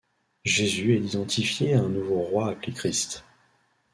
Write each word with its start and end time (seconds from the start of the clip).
Jésus 0.45 0.95
est 0.95 1.05
identifié 1.13 1.75
à 1.75 1.81
un 1.81 1.87
nouveau 1.89 2.21
roi 2.23 2.49
appelé 2.49 2.73
Christ. 2.73 3.23